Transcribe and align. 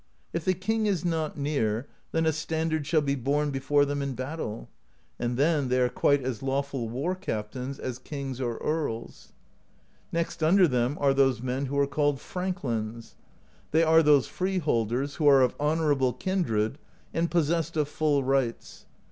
If 0.33 0.45
the 0.45 0.55
king 0.55 0.87
is 0.87 1.05
not 1.05 1.37
near, 1.37 1.87
then 2.11 2.25
a 2.25 2.33
standard 2.33 2.87
shall 2.87 3.01
be 3.03 3.13
borne 3.13 3.51
before 3.51 3.85
them 3.85 4.01
in 4.01 4.15
battle; 4.15 4.67
and 5.19 5.37
then 5.37 5.67
they 5.69 5.79
are 5.79 5.89
quite 5.89 6.23
as 6.23 6.41
lawful 6.41 6.89
war 6.89 7.13
captains 7.13 7.77
as 7.77 7.99
kings 7.99 8.41
or 8.41 8.57
earls. 8.63 9.31
"Next 10.11 10.41
under 10.41 10.67
them 10.67 10.97
are 10.99 11.13
those 11.13 11.43
men 11.43 11.67
who 11.67 11.77
are 11.77 11.85
called 11.85 12.19
frank 12.19 12.61
lins: 12.61 13.13
they 13.69 13.83
are 13.83 14.01
those 14.01 14.25
freeholders 14.25 15.17
who 15.17 15.27
are 15.27 15.43
of 15.43 15.53
honorable 15.59 16.13
kin 16.13 16.41
dred, 16.41 16.79
and 17.13 17.29
possessed 17.29 17.77
of 17.77 17.87
full 17.87 18.23
rights. 18.23 18.87